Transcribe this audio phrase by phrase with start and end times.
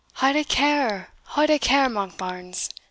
[0.13, 2.69] "Haud a care, haud a care, Monkbarns!"